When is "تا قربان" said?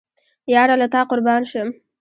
0.93-1.41